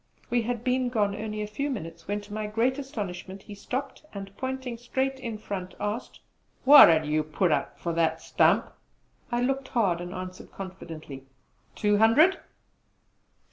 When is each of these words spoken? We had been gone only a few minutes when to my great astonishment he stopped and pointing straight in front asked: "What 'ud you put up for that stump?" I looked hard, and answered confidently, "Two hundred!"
We 0.31 0.41
had 0.41 0.63
been 0.63 0.89
gone 0.89 1.15
only 1.15 1.43
a 1.43 1.47
few 1.47 1.69
minutes 1.69 2.07
when 2.07 2.21
to 2.21 2.33
my 2.33 2.47
great 2.47 2.79
astonishment 2.79 3.43
he 3.43 3.53
stopped 3.53 4.03
and 4.15 4.35
pointing 4.35 4.79
straight 4.79 5.19
in 5.19 5.37
front 5.37 5.75
asked: 5.79 6.21
"What 6.65 6.89
'ud 6.89 7.05
you 7.05 7.21
put 7.21 7.51
up 7.51 7.77
for 7.79 7.93
that 7.93 8.19
stump?" 8.19 8.73
I 9.31 9.41
looked 9.43 9.67
hard, 9.67 10.01
and 10.01 10.11
answered 10.11 10.51
confidently, 10.51 11.25
"Two 11.75 11.97
hundred!" 11.99 12.39